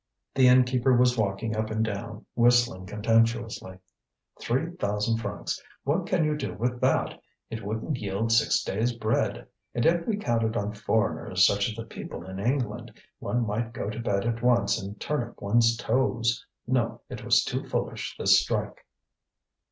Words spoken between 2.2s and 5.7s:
whistling contemptuously. "Three thousand francs!